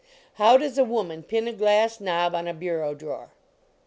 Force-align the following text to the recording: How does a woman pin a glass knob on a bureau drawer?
How 0.41 0.57
does 0.57 0.79
a 0.79 0.83
woman 0.83 1.21
pin 1.21 1.47
a 1.47 1.53
glass 1.53 1.99
knob 1.99 2.33
on 2.33 2.47
a 2.47 2.55
bureau 2.55 2.95
drawer? 2.95 3.29